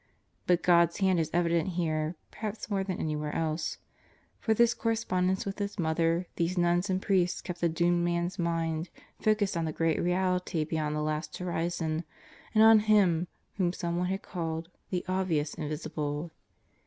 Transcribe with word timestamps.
But 0.47 0.63
God's 0.63 0.97
hand 0.97 1.19
is 1.19 1.29
evident 1.31 1.73
here 1.73 2.15
perhaps 2.31 2.71
more 2.71 2.83
than 2.83 2.97
anywhere 2.99 3.35
else; 3.35 3.77
for 4.39 4.55
this 4.55 4.73
corre 4.73 4.95
spondence 4.95 5.45
with 5.45 5.59
his 5.59 5.77
mother, 5.77 6.25
these 6.37 6.57
nuns 6.57 6.89
and 6.89 6.99
priests 6.99 7.39
kept 7.39 7.61
the 7.61 7.69
doomed 7.69 8.03
man's 8.03 8.39
mind 8.39 8.89
focused 9.21 9.55
on 9.55 9.65
the 9.65 9.71
great 9.71 10.01
Reality 10.01 10.63
beyond 10.63 10.95
the 10.95 11.01
last 11.03 11.37
horizon 11.37 12.03
and 12.55 12.63
on 12.63 12.79
Him 12.79 13.27
whom 13.57 13.73
someone 13.73 14.07
has 14.07 14.21
called 14.23 14.69
"the 14.89 15.05
Obvious 15.07 15.53
Invisible." 15.53 16.31